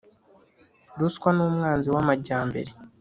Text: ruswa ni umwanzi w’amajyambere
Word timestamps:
ruswa 0.99 1.29
ni 1.35 1.41
umwanzi 1.47 1.87
w’amajyambere 1.93 2.71